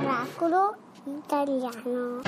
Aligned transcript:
Miracolo 0.00 0.74
italiano. 1.06 2.22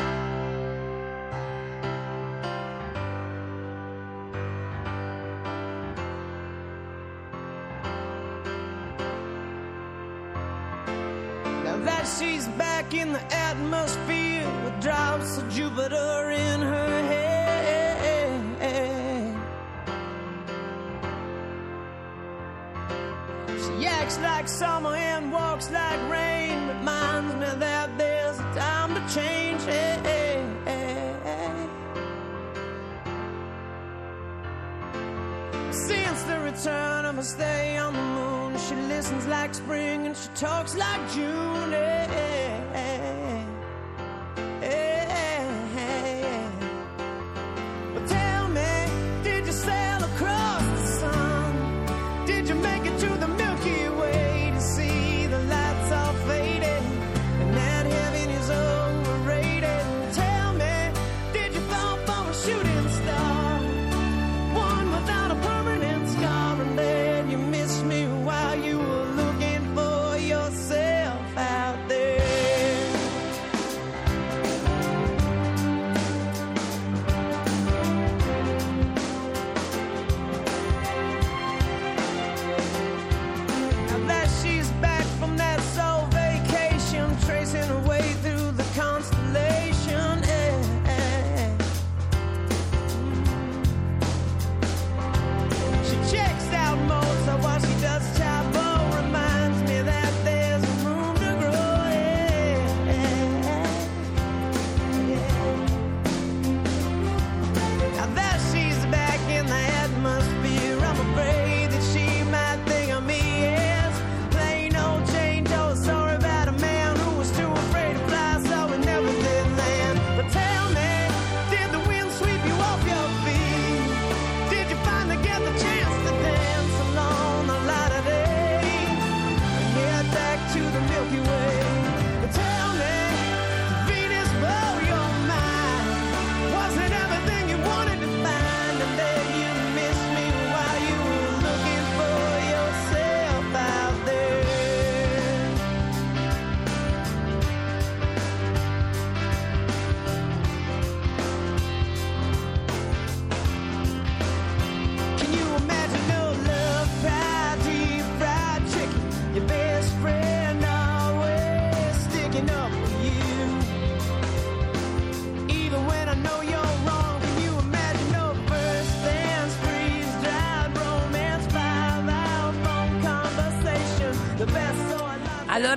Now 11.64 11.78
that 11.84 12.06
she's 12.06 12.46
back 12.58 12.92
in 12.92 13.14
the 13.14 13.22
atmosphere 13.32 14.46
with 14.62 14.78
drops 14.82 15.38
of 15.38 15.48
Jupiter 15.48 16.30
in 16.32 16.60
her 16.60 17.02
head. 17.08 17.21
Acts 24.12 24.22
like 24.22 24.48
summer 24.48 24.94
and 24.94 25.32
walks 25.32 25.70
like 25.70 26.10
rain, 26.10 26.68
reminds 26.68 27.34
me 27.34 27.46
that 27.58 27.96
there's 27.96 28.38
a 28.38 28.54
time 28.54 28.94
to 28.94 29.14
change. 29.14 29.60
Since 35.72 36.22
the 36.24 36.40
return 36.40 37.04
of 37.06 37.16
her 37.16 37.22
stay 37.22 37.76
on 37.78 37.94
the 37.94 38.02
moon, 38.02 38.58
she 38.58 38.74
listens 38.74 39.26
like 39.26 39.54
spring 39.54 40.06
and 40.06 40.16
she 40.16 40.28
talks 40.34 40.74
like 40.76 41.00
June. 41.12 41.72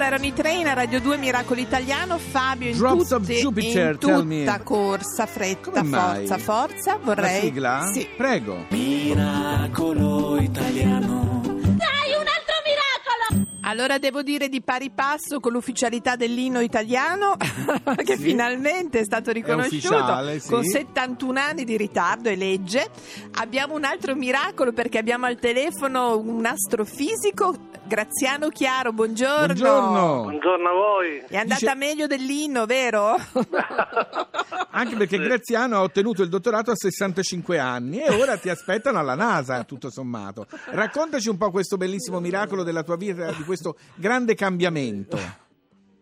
Erano 0.05 0.25
i 0.25 0.33
train 0.33 0.67
a 0.67 0.73
Radio 0.73 0.99
2 1.01 1.17
Miracolo 1.17 1.59
Italiano, 1.59 2.17
Fabio 2.17 2.69
in, 2.69 2.77
Drops 2.77 3.11
of 3.11 3.21
tutte- 3.21 3.39
Jupiter, 3.39 3.91
in 3.93 3.97
tell 3.99 4.23
me. 4.25 4.39
tutta 4.45 4.59
corsa, 4.61 5.25
fretta, 5.25 5.69
Come 5.71 5.83
mai? 5.83 6.27
forza, 6.27 6.37
forza, 6.37 6.91
La 6.93 6.99
vorrei... 7.01 7.41
sigla? 7.41 7.89
Sì. 7.93 8.07
Prego. 8.15 8.65
Miracolo 8.69 10.39
italiano. 10.39 11.23
Allora 13.67 13.97
devo 13.97 14.21
dire 14.21 14.47
di 14.47 14.61
pari 14.61 14.91
passo 14.91 15.39
con 15.39 15.51
l'ufficialità 15.51 16.15
dell'inno 16.15 16.59
italiano 16.59 17.35
che 18.05 18.15
Sì. 18.15 18.21
finalmente 18.21 18.99
è 18.99 19.03
stato 19.03 19.31
riconosciuto 19.31 19.87
ufficiale, 19.95 20.39
sì. 20.39 20.49
con 20.49 20.63
71 20.63 21.39
anni 21.39 21.63
di 21.63 21.75
ritardo 21.75 22.29
e 22.29 22.35
legge. 22.35 22.87
Abbiamo 23.39 23.73
un 23.73 23.83
altro 23.83 24.13
miracolo 24.13 24.71
perché 24.71 24.99
abbiamo 24.99 25.25
al 25.25 25.39
telefono 25.39 26.15
un 26.19 26.45
astrofisico, 26.45 27.55
Graziano 27.87 28.49
Chiaro, 28.49 28.91
buongiorno. 28.91 29.45
Buongiorno. 29.45 30.21
Buongiorno 30.23 30.69
a 30.69 30.73
voi. 30.73 31.23
È 31.27 31.37
andata 31.37 31.59
Dice- 31.59 31.75
meglio 31.75 32.07
dell'inno, 32.07 32.65
vero? 32.65 33.15
Anche 34.71 34.95
perché 34.95 35.19
Graziano 35.19 35.77
ha 35.77 35.81
ottenuto 35.81 36.23
il 36.23 36.29
dottorato 36.29 36.71
a 36.71 36.75
65 36.75 37.59
anni 37.59 37.99
e 38.01 38.09
ora 38.09 38.37
ti 38.37 38.49
aspettano 38.49 38.97
alla 38.97 39.13
NASA, 39.15 39.63
tutto 39.63 39.91
sommato. 39.91 40.47
Raccontaci 40.71 41.29
un 41.29 41.37
po' 41.37 41.51
questo 41.51 41.77
bellissimo 41.77 42.19
miracolo 42.19 42.63
della 42.63 42.83
tua 42.83 42.97
vita, 42.97 43.31
di 43.31 43.43
questo 43.43 43.77
grande 43.93 44.33
cambiamento. 44.33 45.17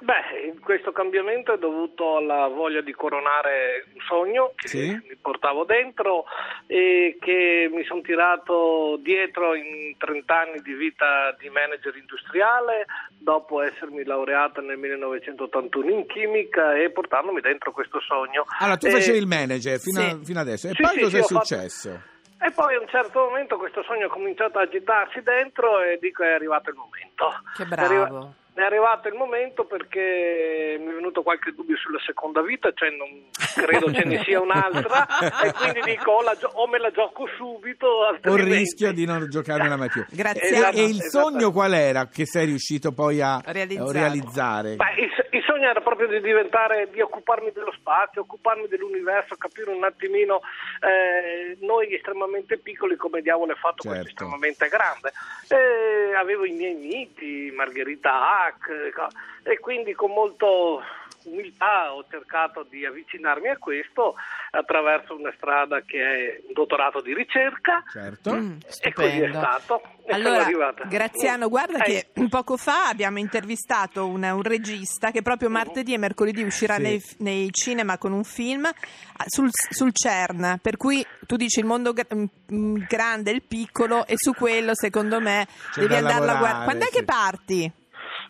Beh, 0.03 0.55
questo 0.59 0.91
cambiamento 0.91 1.53
è 1.53 1.57
dovuto 1.57 2.17
alla 2.17 2.47
voglia 2.47 2.81
di 2.81 2.91
coronare 2.91 3.85
un 3.93 4.01
sogno 4.05 4.51
che 4.55 4.67
Sì. 4.67 4.89
mi 5.07 5.15
portavo 5.15 5.63
dentro 5.63 6.25
e 6.67 7.17
che 7.21 7.69
mi 7.71 7.85
sono 7.85 8.01
tirato 8.01 8.97
dietro 8.99 9.55
in 9.55 9.95
30 9.97 10.37
anni 10.41 10.61
di 10.61 10.73
vita 10.73 11.33
di 11.39 11.47
manager 11.49 11.95
industriale, 11.95 12.85
dopo 13.17 13.61
essermi 13.61 14.03
laureata 14.03 14.59
nel 14.59 14.77
1981 14.77 15.89
in 15.89 16.05
chimica 16.07 16.75
e 16.75 16.89
portandomi 16.91 17.39
dentro 17.39 17.71
questo 17.71 18.01
sogno. 18.01 18.43
Allora, 18.59 18.75
tu 18.75 18.87
E- 18.87 18.91
facevi 18.91 19.17
il 19.19 19.27
manager 19.27 19.79
fino, 19.79 20.01
a- 20.01 20.09
Sì. 20.19 20.25
fino 20.25 20.39
adesso. 20.41 20.67
E 20.67 20.71
Sì, 20.73 20.81
poi 20.81 20.91
sì, 20.95 20.99
cosa 20.99 21.09
sì, 21.09 21.15
è 21.15 21.19
ho 21.19 21.27
fatto- 21.27 21.45
successo? 21.45 22.01
E 22.41 22.51
poi 22.51 22.75
a 22.75 22.79
un 22.81 22.87
certo 22.89 23.19
momento 23.21 23.55
questo 23.55 23.83
sogno 23.83 24.07
ha 24.07 24.09
cominciato 24.09 24.57
a 24.59 24.63
agitarsi 24.63 25.21
dentro 25.21 25.79
e 25.79 25.97
dico 26.01 26.23
è 26.23 26.33
arrivato 26.33 26.71
il 26.71 26.75
momento. 26.75 27.31
Che 27.55 27.63
bravo. 27.65 28.33
È 28.55 28.61
arrivato 28.61 29.07
il 29.07 29.15
momento 29.15 29.65
perché 29.65 30.77
mi 30.79 30.91
è 30.91 30.93
venuto 30.93 31.23
qualche 31.23 31.53
dubbio 31.55 31.75
sulla 31.75 31.97
seconda 32.05 32.41
vita, 32.43 32.71
cioè 32.73 32.89
non 32.91 33.23
credo 33.65 33.91
ce 33.91 34.03
ne 34.05 34.21
sia 34.23 34.39
un'altra 34.39 35.07
e 35.43 35.51
quindi 35.53 35.81
dico 35.81 36.11
o, 36.11 36.21
la 36.21 36.35
gio- 36.35 36.51
o 36.53 36.67
me 36.67 36.77
la 36.77 36.91
gioco 36.91 37.25
subito 37.35 37.87
O 37.87 38.05
altrimenti... 38.09 38.53
rischio 38.57 38.93
di 38.93 39.05
non 39.05 39.27
giocarmela 39.27 39.75
mai 39.75 39.89
più. 39.89 40.05
Graziano. 40.11 40.67
E, 40.77 40.81
e 40.81 40.83
il 40.85 40.99
Esatto. 41.01 41.29
sogno 41.31 41.51
qual 41.51 41.73
era 41.73 42.07
che 42.07 42.27
sei 42.27 42.45
riuscito 42.45 42.91
poi 42.91 43.21
a 43.21 43.41
Realizzare. 43.43 43.91
realizzare? 43.91 44.75
Beh, 44.75 45.01
il 45.01 45.09
sogno 45.53 45.69
era 45.69 45.81
proprio 45.81 46.07
di 46.07 46.19
diventare, 46.19 46.89
di 46.89 46.99
occuparmi 46.99 47.51
dello 47.51 47.71
spazio, 47.73 48.21
occuparmi 48.21 48.67
dell'universo, 48.67 49.35
capire 49.35 49.69
un 49.69 49.83
attimino 49.83 50.41
eh, 50.81 51.57
noi 51.61 51.93
estremamente 51.93 52.57
piccoli 52.57 52.95
come 52.95 53.21
diavolo 53.21 53.53
è 53.53 53.55
fatto 53.55 53.83
questo 53.83 53.93
Certo. 53.93 54.09
estremamente 54.09 54.67
grande. 54.67 55.11
Eh, 55.49 56.15
avevo 56.15 56.45
i 56.45 56.51
miei 56.51 56.73
miti, 56.73 57.51
Margherita 57.55 58.45
Hack, 58.45 59.07
e 59.43 59.59
quindi 59.59 59.93
con 59.93 60.11
molto 60.11 60.81
umiltà 61.25 61.93
ho 61.93 62.05
cercato 62.09 62.65
di 62.69 62.85
avvicinarmi 62.85 63.49
a 63.49 63.57
questo 63.57 64.15
attraverso 64.51 65.15
una 65.15 65.33
strada 65.35 65.81
che 65.81 65.97
è 65.99 66.41
un 66.47 66.53
dottorato 66.53 67.01
di 67.01 67.13
ricerca 67.13 67.83
Certo. 67.91 68.33
Mm, 68.33 68.57
e 68.81 68.93
così 68.93 69.19
è 69.21 69.29
stato. 69.29 69.81
E 70.05 70.13
Allora. 70.13 70.73
Graziano, 70.87 71.49
guarda 71.49 71.83
Eh, 71.83 72.07
che 72.13 72.27
poco 72.29 72.57
fa 72.57 72.87
abbiamo 72.87 73.19
intervistato 73.19 74.07
un, 74.07 74.23
un 74.23 74.41
regista 74.41 75.11
che 75.11 75.21
proprio 75.21 75.49
martedì 75.49 75.93
e 75.93 75.97
mercoledì 75.97 76.43
uscirà 76.43 76.75
Sì. 76.75 76.81
nei, 76.81 77.01
nei 77.19 77.51
cinema 77.51 77.97
con 77.97 78.11
un 78.11 78.23
film 78.23 78.65
ah, 78.65 79.23
sul, 79.27 79.49
sul 79.51 79.91
CERN, 79.93 80.59
per 80.61 80.77
cui 80.77 81.05
tu 81.25 81.35
dici 81.35 81.59
il 81.59 81.65
mondo 81.65 81.93
mm, 81.93 82.23
mm, 82.53 82.75
grande 82.87 83.31
il 83.31 83.43
piccolo 83.43 84.05
e 84.05 84.13
su 84.17 84.33
quello 84.33 84.71
secondo 84.75 85.19
me 85.19 85.47
C'è 85.71 85.81
devi 85.81 85.93
da 85.93 85.99
andarlo 85.99 86.31
a 86.31 86.37
guardare. 86.37 86.63
Quando 86.65 86.83
è 86.85 86.87
sì. 86.87 86.97
che 86.97 87.03
parti? 87.03 87.71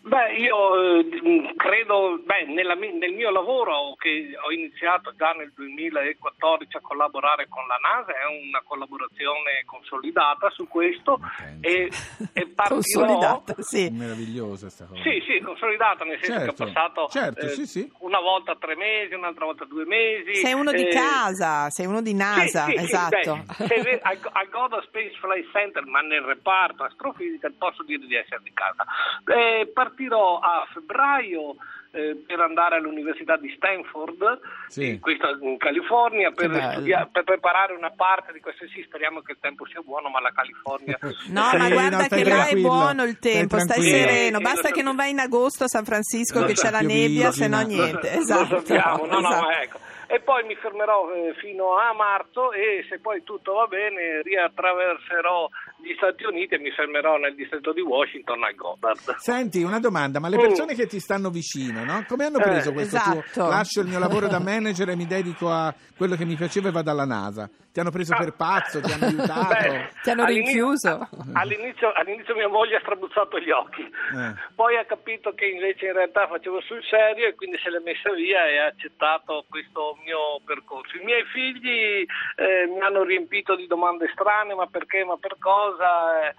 Beh, 0.04 0.34
io 0.36 1.00
eh, 1.00 1.54
credo, 1.56 2.20
beh, 2.22 2.52
nella 2.52 2.74
nel 2.74 3.14
mio 3.14 3.30
lavoro 3.30 3.94
che 3.96 4.36
ho 4.36 4.52
iniziato 4.52 5.14
già 5.16 5.32
nel 5.32 5.50
2014 5.54 6.76
a 6.76 6.80
collaborare 6.80 7.48
con 7.48 7.66
la 7.66 7.76
NASA, 7.80 8.12
è 8.12 8.28
una 8.28 8.60
collaborazione 8.66 9.64
consolidata 9.64 10.50
su 10.50 10.68
questo 10.68 11.18
e, 11.62 11.88
e 12.34 12.46
partirò... 12.54 12.74
Consolidata, 12.74 13.54
sì. 13.62 13.88
Meravigliosa 13.88 14.68
sta 14.68 14.84
cosa. 14.84 15.00
Sì, 15.00 15.22
sì, 15.24 15.40
consolidata, 15.40 16.04
nel 16.04 16.18
senso 16.20 16.38
Certo, 16.38 16.52
che 16.52 16.62
ho 16.62 16.66
passato 16.66 17.08
certo, 17.08 17.46
eh, 17.46 17.48
sì, 17.48 17.66
sì. 17.66 17.92
una 18.00 18.20
volta 18.20 18.56
tre 18.56 18.76
mesi, 18.76 19.14
un'altra 19.14 19.46
volta 19.46 19.64
due 19.64 19.86
mesi. 19.86 20.34
Sei 20.34 20.52
uno 20.52 20.70
di 20.70 20.86
eh, 20.86 20.92
casa, 20.92 21.70
sei 21.70 21.86
uno 21.86 22.02
di 22.02 22.12
NASA, 22.12 22.64
sì, 22.66 22.72
sì, 22.72 22.76
sì, 22.78 22.84
esatto. 22.84 23.44
beh, 23.56 24.00
al, 24.02 24.18
al 24.32 24.48
Goddard 24.50 24.84
Space 24.84 25.16
Flight 25.18 25.50
Center, 25.50 25.86
ma 25.86 26.02
nel 26.02 26.20
reparto 26.20 26.84
astrofisica, 26.84 27.50
posso 27.56 27.82
dire 27.84 28.04
di 28.04 28.16
essere 28.16 28.40
di 28.42 28.52
casa. 28.52 28.84
Eh, 29.24 29.70
partirò 29.94 30.38
a 30.40 30.66
febbraio 30.72 31.54
eh, 31.92 32.24
per 32.26 32.40
andare 32.40 32.76
all'Università 32.76 33.36
di 33.36 33.52
Stanford, 33.56 34.40
Sì. 34.66 34.98
questa 34.98 35.28
in 35.40 35.56
California, 35.58 36.32
per, 36.32 36.50
studia- 36.72 37.08
per 37.10 37.22
preparare 37.22 37.72
una 37.74 37.90
parte 37.94 38.32
di 38.32 38.40
questo. 38.40 38.66
Sì, 38.66 38.82
speriamo 38.82 39.20
che 39.20 39.32
il 39.32 39.38
tempo 39.40 39.64
sia 39.66 39.80
buono, 39.82 40.08
ma 40.08 40.20
la 40.20 40.32
California... 40.32 40.98
No, 41.30 41.48
ma 41.56 41.68
guarda 41.70 41.96
no, 41.98 42.02
stai 42.02 42.22
che 42.24 42.28
là 42.28 42.46
è 42.46 42.56
buono 42.56 43.04
il 43.04 43.16
stai 43.16 43.32
tempo, 43.32 43.58
stai 43.58 43.78
tranquillo. 43.80 43.96
sereno. 44.08 44.40
Basta 44.40 44.68
lo 44.70 44.74
che 44.74 44.82
non 44.82 44.96
vai 44.96 45.10
in 45.10 45.20
agosto 45.20 45.64
a 45.64 45.68
San 45.68 45.84
Francisco 45.84 46.40
Lo 46.40 46.46
che 46.46 46.54
c'è 46.54 46.70
la 46.70 46.80
nebbia, 46.80 47.30
se 47.30 47.46
no 47.46 47.60
niente. 47.62 48.10
Lo 48.12 48.20
Esatto. 48.20 48.58
sappiamo, 48.60 49.06
no, 49.06 49.20
no, 49.20 49.28
esatto. 49.28 49.50
ecco. 49.50 49.78
E 50.06 50.20
poi 50.20 50.44
mi 50.44 50.54
fermerò 50.56 51.10
eh, 51.14 51.34
fino 51.40 51.76
a 51.76 51.92
marzo 51.94 52.52
e 52.52 52.84
se 52.88 52.98
poi 53.00 53.22
tutto 53.24 53.54
va 53.54 53.66
bene 53.66 54.20
riattraverserò 54.22 55.48
gli 55.84 55.94
Stati 55.96 56.24
Uniti 56.24 56.54
e 56.54 56.58
mi 56.58 56.70
fermerò 56.70 57.16
nel 57.16 57.34
distretto 57.34 57.72
di 57.72 57.80
Washington 57.80 58.42
al 58.44 58.54
Goddard. 58.54 59.16
Senti, 59.18 59.62
una 59.62 59.78
domanda, 59.80 60.18
ma 60.20 60.28
le 60.28 60.36
Mm. 60.36 60.40
persone 60.40 60.74
che 60.74 60.86
ti 60.86 60.98
stanno 60.98 61.30
vicino, 61.30 61.84
no? 61.84 62.04
Come 62.08 62.24
hanno 62.24 62.38
Eh, 62.38 62.42
preso 62.42 62.72
questo 62.72 62.98
tuo 63.02 63.20
esatto. 63.24 63.48
lascio 63.48 63.80
il 63.80 63.86
mio 63.88 63.98
lavoro 63.98 64.26
da 64.28 64.38
manager 64.40 64.88
e 64.90 64.96
mi 64.96 65.06
dedico 65.06 65.50
a 65.50 65.72
quello 65.96 66.16
che 66.16 66.24
mi 66.24 66.34
piaceva 66.36 66.68
e 66.68 66.72
vado 66.72 66.90
alla 66.90 67.04
NASA? 67.04 67.48
Ti 67.74 67.80
hanno 67.80 67.90
preso 67.90 68.14
per 68.16 68.34
pazzo, 68.36 68.80
ti 68.80 68.92
hanno 68.92 69.06
aiutato? 69.06 69.40
Ah. 69.54 69.60
Beh, 69.60 69.88
Ti 70.02 70.10
hanno 70.10 70.22
all'inizio- 70.22 70.68
rinchiuso? 70.70 71.08
All'inizio, 71.34 71.92
all'inizio 71.92 72.34
mia 72.36 72.48
moglie 72.48 72.76
ha 72.76 72.80
strabuzzato 72.80 73.38
gli 73.40 73.50
occhi, 73.50 73.82
Eh. 73.82 74.34
poi 74.54 74.76
ha 74.76 74.84
capito 74.84 75.34
che 75.34 75.46
invece 75.46 75.86
in 75.86 75.92
realtà 75.94 76.28
facevo 76.28 76.60
sul 76.60 76.82
serio 76.88 77.26
e 77.26 77.34
quindi 77.34 77.58
se 77.58 77.70
l'è 77.70 77.80
messa 77.80 78.12
via 78.12 78.46
e 78.46 78.58
ha 78.58 78.66
accettato 78.66 79.44
questo 79.50 79.98
mio 80.04 80.38
percorso. 80.46 80.96
I 80.96 81.04
miei 81.04 81.24
figli 81.32 82.06
eh, 82.36 82.66
mi 82.72 82.80
hanno 82.80 83.02
riempito 83.02 83.56
di 83.56 83.66
domande 83.66 84.08
strane, 84.12 84.54
ma 84.54 84.66
perché, 84.68 85.04
ma 85.04 85.16
per 85.16 85.36
cosa? 85.40 85.73
Eh, 85.80 86.34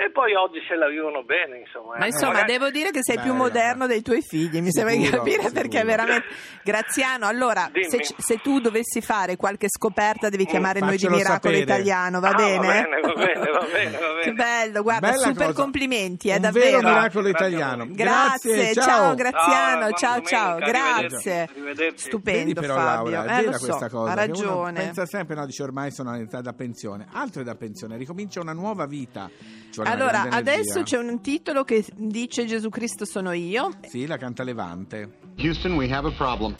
e 0.00 0.10
poi 0.12 0.32
oggi 0.34 0.60
se 0.68 0.76
la 0.76 0.86
vivono 0.88 1.24
bene, 1.24 1.58
insomma. 1.58 1.96
Ma 1.98 2.04
eh. 2.04 2.08
insomma, 2.08 2.32
Magari- 2.34 2.52
devo 2.52 2.70
dire 2.70 2.90
che 2.92 3.00
sei 3.02 3.16
più 3.16 3.32
Bello. 3.32 3.42
moderno 3.42 3.86
dei 3.88 4.00
tuoi 4.02 4.22
figli, 4.22 4.60
mi 4.60 4.70
sembra 4.70 4.94
di 4.94 5.02
capire 5.08 5.42
sicuro. 5.42 5.52
perché 5.60 5.82
veramente. 5.82 6.26
Graziano, 6.62 7.26
allora, 7.26 7.68
se, 7.72 7.98
se 8.16 8.36
tu 8.38 8.60
dovessi 8.60 9.00
fare 9.00 9.34
qualche 9.36 9.66
scoperta, 9.68 10.28
devi 10.28 10.46
chiamare 10.46 10.78
noi 10.80 10.96
di 10.96 11.08
Miracolo 11.08 11.52
sapere. 11.54 11.58
Italiano, 11.58 12.20
va 12.20 12.28
Ah, 12.28 12.34
bene? 12.34 12.66
Va 12.66 12.72
bene, 12.72 13.00
va 13.00 13.14
bene, 13.14 13.50
va 13.50 13.66
bene. 13.72 13.90
Va 13.98 14.06
bene. 14.14 14.20
Che 14.22 14.32
bello, 14.32 14.82
guarda, 14.82 15.10
Bella 15.10 15.22
super 15.26 15.46
cosa. 15.48 15.62
complimenti, 15.62 16.28
è 16.28 16.36
Un 16.36 16.40
davvero. 16.42 16.76
vero 16.78 16.88
miracolo 16.88 17.28
Grazie, 17.28 17.46
italiano. 17.48 17.86
Grazie, 17.90 18.54
Grazie, 18.54 18.74
ciao, 18.74 18.84
ciao. 18.84 19.14
Graziano, 19.14 19.90
Ciao, 19.92 20.22
ciao, 20.22 20.22
ciao, 20.22 20.58
grazie. 20.58 21.48
Vedi 21.74 21.92
Stupendo 21.98 22.60
però 22.60 22.74
Fabio, 22.76 23.10
Laura, 23.10 23.38
eh, 23.38 23.44
lo 23.44 23.52
so, 23.52 23.58
questa 23.66 23.88
cosa. 23.88 24.10
ha 24.12 24.14
ragione. 24.14 24.80
pensa 24.80 25.06
sempre, 25.06 25.34
no, 25.34 25.46
dice 25.46 25.62
ormai 25.62 25.90
sono 25.90 26.10
all'età 26.12 26.40
da 26.40 26.52
pensione. 26.52 27.06
Altro 27.12 27.40
è 27.40 27.44
da 27.44 27.54
pensione, 27.56 27.96
ricomincia 27.96 28.40
una 28.40 28.52
nuova 28.52 28.86
vita. 28.86 29.28
Allora, 29.76 30.28
adesso 30.30 30.82
c'è 30.82 30.98
un 30.98 31.20
titolo 31.20 31.64
che 31.64 31.84
dice 31.94 32.46
Gesù 32.46 32.68
Cristo 32.68 33.04
sono 33.04 33.32
io. 33.32 33.70
Sì, 33.88 34.06
la 34.06 34.16
canta 34.16 34.42
Levante. 34.42 35.18
Houston, 35.36 35.74
we 35.74 35.90
have 35.92 36.08
a 36.08 36.12
problem. 36.12 36.54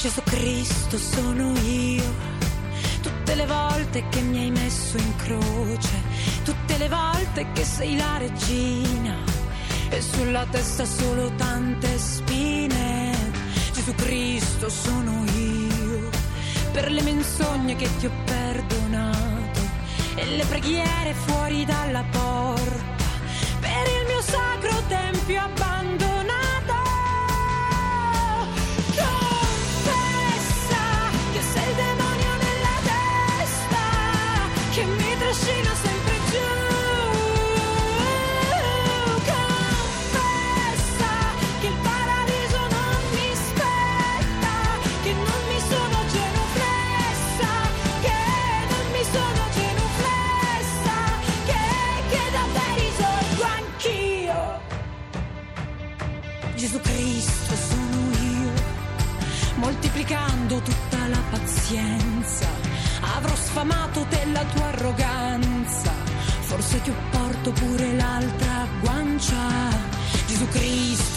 Gesù 0.00 0.22
Cristo 0.22 0.96
sono 0.96 1.52
io, 1.58 2.14
tutte 3.02 3.34
le 3.34 3.44
volte 3.44 4.02
che 4.08 4.22
mi 4.22 4.38
hai 4.38 4.50
messo 4.50 4.96
in 4.96 5.16
croce, 5.16 6.02
tutte 6.42 6.78
le 6.78 6.88
volte 6.88 7.46
che 7.52 7.64
sei 7.64 7.98
la 7.98 8.16
regina 8.16 9.16
e 9.90 10.00
sulla 10.00 10.46
testa 10.50 10.86
solo 10.86 11.30
tante 11.36 11.98
spine. 11.98 13.14
Gesù 13.74 13.94
Cristo 13.94 14.70
sono 14.70 15.22
io, 15.24 15.29
per 16.80 16.92
le 16.92 17.02
menzogne 17.02 17.76
che 17.76 17.86
ti 17.98 18.06
ho 18.06 18.10
perdonato 18.24 19.60
e 20.14 20.24
le 20.36 20.44
preghiere 20.46 21.12
fuori 21.12 21.66
dalla 21.66 22.02
porta, 22.10 23.04
per 23.60 23.86
il 23.98 24.06
mio 24.06 24.22
sacro 24.22 24.69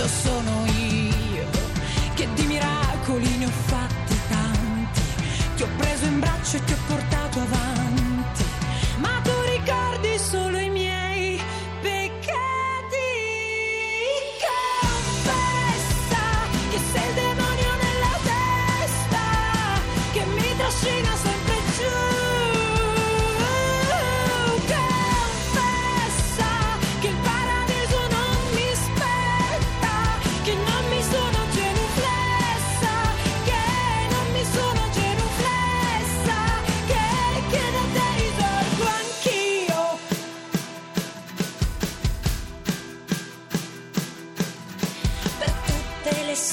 Cristo 0.03 0.42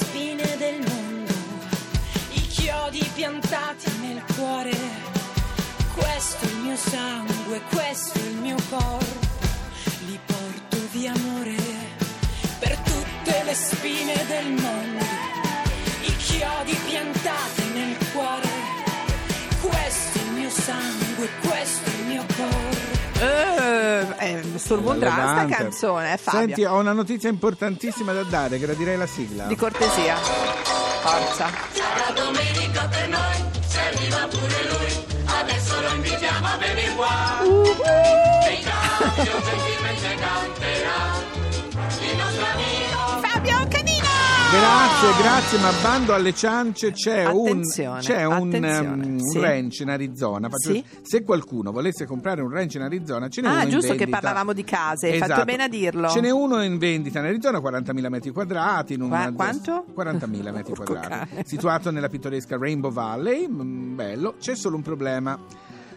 spine 0.00 0.56
del 0.56 0.78
mondo, 0.88 1.32
i 2.32 2.40
chiodi 2.46 3.04
piantati 3.14 3.90
nel 4.00 4.22
cuore. 4.34 4.72
Questo 5.94 6.44
è 6.46 6.48
il 6.48 6.56
mio 6.56 6.76
sangue, 6.76 7.60
questo 7.70 8.18
è 8.18 8.22
il 8.22 8.36
mio 8.36 8.56
corpo, 8.68 9.26
li 10.06 10.18
porto 10.24 10.76
di 10.92 11.06
amore 11.06 11.56
per 12.58 12.76
tutte 12.78 13.42
le 13.44 13.54
spine 13.54 14.14
del 14.26 14.48
mondo, 14.52 15.04
i 16.02 16.16
chiodi 16.16 16.76
piantati 16.86 17.64
nel 17.74 17.96
cuore. 18.12 18.48
Questo 19.60 20.18
è 20.18 20.22
il 20.22 20.30
mio 20.32 20.50
sangue, 20.50 21.28
questo 21.42 21.90
è 21.90 21.94
il 21.94 22.06
mio 22.06 22.24
corpo. 22.36 22.79
Eh, 23.20 24.16
È 24.16 24.42
Sturmundra 24.56 25.10
sta 25.10 25.46
canzone, 25.46 26.14
eh, 26.14 26.16
Fabio. 26.16 26.40
Senti, 26.40 26.64
ho 26.64 26.78
una 26.78 26.92
notizia 26.92 27.28
importantissima 27.28 28.12
da 28.12 28.22
dare, 28.22 28.58
gradirei 28.58 28.96
la 28.96 29.06
sigla. 29.06 29.44
Di 29.44 29.56
cortesia. 29.56 30.16
Forza. 30.16 31.50
Fabio 39.10 39.40
Grazie, 44.52 45.22
grazie, 45.22 45.58
ma 45.60 45.70
bando 45.80 46.12
alle 46.12 46.34
ciance 46.34 46.90
c'è 46.90 47.24
un, 47.26 47.46
Attenzione, 47.48 48.00
c'è 48.00 48.24
un, 48.24 48.52
um, 48.52 49.12
un 49.12 49.20
sì. 49.20 49.38
ranch 49.38 49.78
in 49.80 49.88
Arizona. 49.90 50.48
Faccio- 50.48 50.72
Sì. 50.72 50.84
Se 51.02 51.22
qualcuno 51.22 51.70
volesse 51.70 52.04
comprare 52.04 52.42
un 52.42 52.50
ranch 52.50 52.74
in 52.74 52.82
Arizona, 52.82 53.28
ce 53.28 53.42
n'è 53.42 53.48
uno 53.48 53.58
Ah, 53.60 53.66
giusto 53.68 53.94
che 53.94 54.08
parlavamo 54.08 54.52
di 54.52 54.64
case, 54.64 55.06
hai 55.06 55.18
fatto 55.18 55.32
Esatto. 55.32 55.44
bene 55.46 55.62
a 55.62 55.68
dirlo. 55.68 56.08
Ce 56.08 56.20
n'è 56.20 56.30
uno 56.30 56.62
in 56.64 56.78
vendita 56.78 57.20
in 57.20 57.26
Arizona, 57.26 57.60
40.000 57.60 58.08
metri 58.08 58.30
quadrati. 58.32 58.94
In 58.94 59.06
Qua- 59.06 59.18
una- 59.20 59.32
quanto? 59.32 59.84
40.000 59.94 60.50
metri 60.52 60.74
quadrati. 60.74 61.28
Situato 61.44 61.90
nella 61.92 62.08
pittoresca 62.08 62.58
Rainbow 62.58 62.90
Valley, 62.90 63.46
mm, 63.48 63.94
bello. 63.94 64.34
C'è 64.40 64.56
solo 64.56 64.74
un 64.76 64.82
problema. 64.82 65.38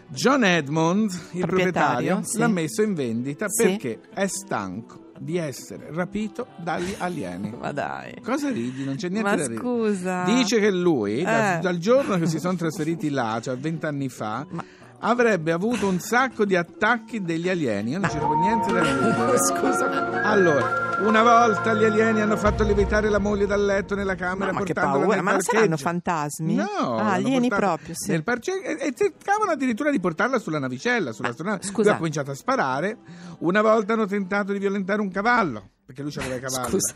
John 0.08 0.44
Edmond, 0.44 1.10
il 1.32 1.40
Proprietario, 1.40 1.40
proprietario, 1.40 2.20
sì. 2.24 2.38
l'ha 2.38 2.48
messo 2.48 2.82
in 2.82 2.94
vendita 2.94 3.46
perché 3.48 3.98
è 4.14 4.26
stanco 4.28 5.02
di 5.24 5.36
essere 5.38 5.88
rapito 5.90 6.46
dagli 6.56 6.94
alieni. 6.98 7.54
Ma 7.58 7.72
dai. 7.72 8.14
Cosa 8.22 8.50
ridi? 8.50 8.84
Non 8.84 8.96
c'è 8.96 9.08
niente 9.08 9.28
Ma 9.30 9.36
da 9.36 9.42
ridere. 9.46 9.60
scusa. 9.60 10.24
Dice 10.24 10.60
che 10.60 10.70
lui, 10.70 11.22
da- 11.22 11.56
Eh. 11.56 11.60
dal 11.60 11.78
giorno 11.78 12.18
che 12.18 12.26
si 12.26 12.38
sono 12.38 12.54
trasferiti 12.56 13.08
là, 13.10 13.40
cioè 13.42 13.56
vent'anni 13.56 14.08
fa, 14.08 14.46
Ma- 14.50 14.64
avrebbe 15.00 15.52
avuto 15.52 15.88
un 15.88 15.98
sacco 15.98 16.44
di 16.44 16.56
attacchi 16.56 17.22
degli 17.22 17.48
alieni. 17.48 17.90
Io 17.92 17.98
non 17.98 18.08
proprio 18.10 18.38
niente 18.40 18.72
da 18.72 18.80
ridere. 18.82 19.38
Scusa. 19.42 20.22
Allora, 20.22 20.83
una 21.00 21.22
volta 21.22 21.74
gli 21.74 21.84
alieni 21.84 22.20
hanno 22.20 22.36
fatto 22.36 22.62
levitare 22.64 23.08
la 23.08 23.18
moglie 23.18 23.46
dal 23.46 23.64
letto 23.64 23.94
nella 23.94 24.14
camera 24.14 24.52
No, 24.52 24.58
ma 24.58 24.64
che 24.64 24.72
portandola 24.72 25.00
paura, 25.02 25.14
nel 25.16 25.24
ma 25.24 25.30
non 25.32 25.38
parcheggio. 25.40 25.56
saranno 25.62 25.76
fantasmi? 25.76 26.54
No, 26.54 26.96
Ah, 26.98 27.12
alieni 27.12 27.48
proprio, 27.48 27.94
sì. 27.96 28.10
Nel 28.10 28.22
parcheggio 28.22 28.62
e, 28.62 28.76
e 28.80 28.94
cercavano 28.94 29.50
addirittura 29.52 29.90
di 29.90 30.00
portarla 30.00 30.38
sulla 30.38 30.58
navicella, 30.58 31.12
sull'astronave. 31.12 31.62
scusa. 31.62 31.82
Lui 31.82 31.90
ha 31.90 31.96
cominciato 31.96 32.30
a 32.30 32.34
sparare. 32.34 32.96
Una 33.40 33.60
volta 33.62 33.92
hanno 33.94 34.06
tentato 34.06 34.52
di 34.52 34.58
violentare 34.58 35.00
un 35.00 35.10
cavallo. 35.10 35.70
Perché 35.86 36.00
lui 36.00 36.10
c'aveva 36.12 36.36
i 36.36 36.40
cavalli. 36.40 36.70
Scusa. 36.70 36.94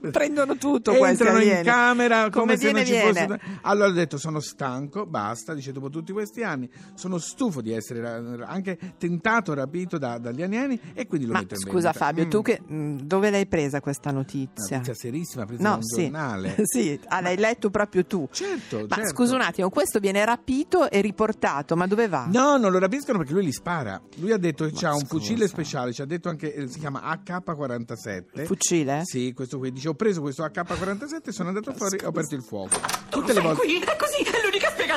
Prendono 0.10 0.56
tutto 0.56 0.92
Entrano 1.04 1.38
in 1.42 1.60
camera 1.62 2.30
come, 2.30 2.56
Come 2.56 2.56
se 2.56 2.72
non 2.72 2.84
ci 2.84 2.90
viene. 2.92 3.26
fosse. 3.26 3.40
Allora 3.62 3.88
ho 3.88 3.92
detto: 3.92 4.16
sono 4.16 4.40
stanco, 4.40 5.04
basta. 5.04 5.52
Dice 5.52 5.70
dopo 5.70 5.90
tutti 5.90 6.12
questi 6.12 6.42
anni, 6.42 6.66
sono 6.94 7.18
stufo 7.18 7.60
di 7.60 7.72
essere 7.72 8.42
anche 8.46 8.78
tentato, 8.96 9.52
rapito 9.52 9.98
da- 9.98 10.16
dagli 10.16 10.42
alieni. 10.42 10.80
E 10.94 11.06
quindi 11.06 11.26
lo 11.26 11.34
Ma 11.34 11.40
metto 11.40 11.54
in 11.54 11.60
scusa 11.60 11.90
vendita. 11.90 12.04
Fabio, 12.04 12.24
Mm. 12.24 12.30
tu 12.30 12.40
che, 12.42 12.60
mh, 12.66 12.96
dove 13.02 13.28
l'hai 13.30 13.46
presa 13.46 13.80
questa 13.82 14.10
notizia? 14.12 14.76
Notizia 14.78 14.94
serissima 14.94 15.44
presa 15.44 15.62
No, 15.62 15.68
da 15.68 15.76
un 15.76 15.82
sì. 15.82 16.00
giornale. 16.02 16.54
sì, 16.64 16.98
ah, 17.08 17.20
l'hai 17.20 17.36
letto 17.36 17.68
proprio 17.68 18.06
tu. 18.06 18.26
Certo, 18.32 18.86
Ma 18.88 18.96
certo. 18.96 19.10
scusa 19.10 19.34
un 19.34 19.42
attimo, 19.42 19.68
questo 19.68 19.98
viene 19.98 20.24
rapito 20.24 20.88
e 20.90 21.02
riportato, 21.02 21.76
ma 21.76 21.86
dove 21.86 22.08
va? 22.08 22.26
No, 22.32 22.56
non 22.56 22.72
lo 22.72 22.78
rapiscono 22.78 23.18
perché 23.18 23.34
lui 23.34 23.44
li 23.44 23.52
spara. 23.52 24.00
Lui 24.16 24.32
ha 24.32 24.38
detto 24.38 24.64
che 24.64 24.72
c'ha 24.74 24.94
un 24.94 25.04
fucile 25.04 25.46
speciale, 25.48 25.92
ci 25.92 26.00
ha 26.00 26.06
detto 26.06 26.30
anche, 26.30 26.54
eh, 26.54 26.66
si 26.68 26.78
chiama 26.78 27.02
AK-47. 27.02 28.04
Fucile? 28.44 29.02
Sì, 29.04 29.32
questo 29.34 29.58
qui. 29.58 29.72
Dice, 29.72 29.88
ho 29.88 29.94
preso 29.94 30.20
questo 30.20 30.44
AK-47 30.44 31.30
sono 31.30 31.48
andato 31.48 31.72
fuori 31.74 31.98
e 31.98 32.04
ho 32.04 32.08
aperto 32.08 32.34
il 32.34 32.42
fuoco. 32.42 32.78
Tutte 33.08 33.32
le 33.32 33.40
volte... 33.40 33.62
qui? 33.62 33.78
È 33.80 33.96
così, 33.96 34.22
è 34.22 34.45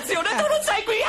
spiegazione. 0.01 0.29
Tu 0.29 0.47
non 0.47 0.61
sei 0.61 0.83
qui. 0.83 0.95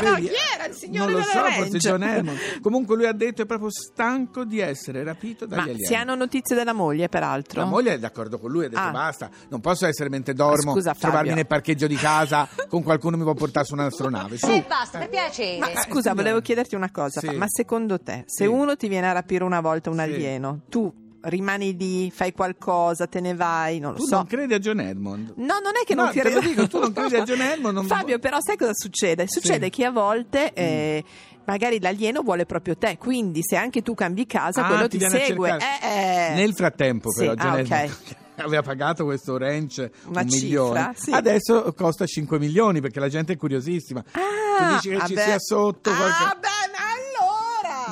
No, 0.00 0.14
chi 0.14 0.30
era 0.54 0.64
il 0.66 0.74
signore 0.74 1.12
Non 1.12 1.20
lo 1.20 1.26
so, 1.26 1.44
forse 1.44 1.76
John 1.78 2.02
Hammond. 2.02 2.60
Comunque 2.62 2.96
lui 2.96 3.06
ha 3.06 3.12
detto 3.12 3.42
è 3.42 3.46
proprio 3.46 3.70
stanco 3.70 4.44
di 4.44 4.58
essere 4.58 5.04
rapito 5.04 5.44
dagli 5.44 5.58
Ma 5.58 5.64
alieni. 5.64 5.84
si 5.84 5.94
hanno 5.94 6.14
notizie 6.14 6.56
della 6.56 6.72
moglie, 6.72 7.08
peraltro? 7.10 7.60
La 7.60 7.66
moglie 7.66 7.92
è 7.94 7.98
d'accordo 7.98 8.38
con 8.38 8.50
lui, 8.50 8.64
ha 8.64 8.68
detto 8.70 8.80
Ah. 8.80 8.90
basta, 8.90 9.28
non 9.50 9.60
posso 9.60 9.86
essere 9.86 10.08
mentre 10.08 10.32
dormo, 10.32 10.72
Scusa, 10.72 10.94
trovarmi 10.98 11.34
nel 11.34 11.46
parcheggio 11.46 11.86
di 11.86 11.96
casa 11.96 12.48
con 12.68 12.82
qualcuno 12.82 13.12
che 13.16 13.18
mi 13.18 13.24
può 13.24 13.34
portare 13.34 13.66
su 13.66 13.74
un'astronave. 13.74 14.38
Su. 14.38 14.46
E 14.50 14.64
basta, 14.66 14.98
per 15.00 15.08
piacere. 15.10 15.58
Ma 15.58 15.68
Eh, 15.70 15.76
scusa, 15.82 16.00
signora. 16.00 16.14
volevo 16.14 16.40
chiederti 16.40 16.74
una 16.74 16.90
cosa, 16.90 17.20
Sì. 17.20 17.30
ma 17.36 17.46
secondo 17.48 18.00
te, 18.00 18.24
se 18.26 18.44
Sì. 18.44 18.50
uno 18.50 18.76
ti 18.76 18.88
viene 18.88 19.08
a 19.08 19.12
rapire 19.12 19.44
una 19.44 19.60
volta 19.60 19.90
un 19.90 19.96
Sì. 19.96 20.02
alieno, 20.02 20.60
tu 20.70 20.90
rimani 21.22 21.76
lì, 21.76 22.10
fai 22.10 22.32
qualcosa, 22.32 23.06
te 23.06 23.20
ne 23.20 23.34
vai, 23.34 23.78
non 23.78 23.92
lo 23.92 23.98
Tu 23.98 24.06
so. 24.06 24.16
non 24.16 24.26
credi 24.26 24.54
a 24.54 24.58
John 24.58 24.80
Edmond? 24.80 25.32
No, 25.36 25.58
non 25.62 25.72
è 25.80 25.84
che 25.84 25.94
No, 25.94 26.04
non 26.04 26.12
te 26.12 26.20
credi. 26.20 26.34
lo 26.34 26.40
dico, 26.40 26.66
tu 26.68 26.78
non 26.78 26.92
credi 26.92 27.16
a 27.16 27.22
John 27.24 27.40
Hammond, 27.40 27.74
non- 27.74 27.86
Fabio, 27.88 28.18
però 28.18 28.38
sai 28.40 28.56
cosa 28.56 28.72
succede? 28.74 29.24
Succede 29.28 29.64
Sì. 29.66 29.70
che 29.70 29.84
a 29.84 29.90
volte 29.90 30.52
eh, 30.54 31.04
magari 31.44 31.80
l'alieno 31.80 32.22
vuole 32.22 32.46
proprio 32.46 32.76
te, 32.76 32.96
quindi 32.98 33.40
se 33.42 33.56
anche 33.56 33.82
tu 33.82 33.94
cambi 33.94 34.26
casa, 34.26 34.64
Ah, 34.64 34.68
quello 34.68 34.88
ti 34.88 34.98
ti, 34.98 35.08
segue. 35.08 35.56
Eh, 35.58 35.86
eh. 35.86 36.34
Nel 36.34 36.54
frattempo, 36.54 37.10
Sì, 37.10 37.20
però, 37.26 37.34
John 37.34 37.50
ah, 37.52 37.58
Edmond 37.58 37.90
ok. 37.90 38.16
aveva 38.40 38.62
pagato 38.62 39.04
questo 39.04 39.36
ranch 39.36 39.90
Una 40.06 40.22
un 40.22 40.28
cifra, 40.30 40.46
milione. 40.46 40.92
sì. 40.96 41.10
Adesso 41.10 41.74
costa 41.76 42.06
5 42.06 42.38
milioni 42.38 42.80
perché 42.80 42.98
la 42.98 43.08
gente 43.10 43.34
è 43.34 43.36
curiosissima. 43.36 44.02
Ah, 44.12 44.56
tu 44.56 44.74
dici 44.74 44.88
che 44.88 45.06
ci 45.06 45.14
vabbè. 45.14 45.26
sia 45.26 45.38
sotto 45.38 45.90
qualche... 45.90 46.24
Ah, 46.24 46.30
allora! 46.30 46.48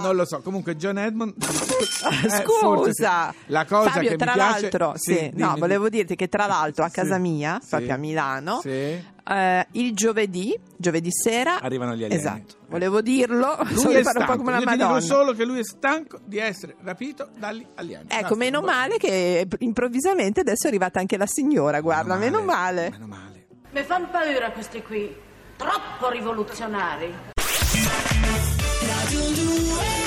Non 0.03 0.17
lo 0.17 0.25
so, 0.25 0.41
comunque 0.41 0.77
John 0.77 0.99
Edmond. 0.99 1.35
eh, 1.43 2.29
Scusa, 2.45 3.31
sì. 3.33 3.37
la 3.47 3.65
cosa 3.65 3.91
Fabio, 3.91 4.11
che 4.11 4.17
tra 4.17 4.33
mi 4.33 4.37
piace. 4.39 4.61
l'altro, 4.63 4.93
sì, 4.97 5.31
no, 5.35 5.47
dimmi, 5.49 5.59
volevo 5.61 5.89
dirti 5.89 6.17
che 6.17 6.29
tra 6.29 6.47
l'altro 6.47 6.85
a 6.85 6.89
Sì, 6.89 6.95
casa 6.95 7.19
mia, 7.19 7.59
sì, 7.63 7.69
proprio 7.69 7.95
a 7.95 7.97
Milano, 7.97 8.61
sì. 8.61 8.71
eh, 8.71 9.67
il 9.73 9.95
giovedì, 9.95 10.59
giovedì 10.77 11.11
sera, 11.13 11.61
Arrivano 11.61 11.93
gli 11.95 12.05
alieni. 12.05 12.15
Esatto, 12.15 12.55
volevo 12.69 13.01
dirlo, 13.03 13.57
Lui 13.61 13.75
solo 13.77 13.99
è 13.99 14.03
fare 14.03 14.19
un 14.19 14.25
stanco. 14.25 14.33
po' 14.33 14.37
come 14.39 14.51
la 14.53 14.59
Io 14.59 14.67
ti 14.67 14.77
dico 14.77 15.01
solo 15.01 15.33
che 15.33 15.45
lui 15.45 15.59
è 15.61 15.65
stanco 15.65 16.19
di 16.25 16.39
essere 16.39 16.77
rapito 16.83 17.29
dagli 17.37 17.65
alieni. 17.75 18.05
Ecco, 18.09 18.21
Basta. 18.21 18.37
meno 18.37 18.61
male 18.61 18.97
che 18.99 19.47
improvvisamente 19.59 20.41
adesso 20.41 20.65
è 20.67 20.69
arrivata 20.69 20.99
anche 21.01 21.17
la 21.17 21.27
signora, 21.27 21.81
guarda, 21.81 22.17
meno 22.17 22.43
male. 22.43 22.91
Meno 22.91 23.07
male. 23.07 23.47
Mi 23.71 23.83
fanno 23.83 24.09
paura 24.11 24.51
questi 24.51 24.83
qui. 24.83 25.15
Troppo 25.57 26.09
rivoluzionari. 26.11 27.13
Ooh. 29.61 29.98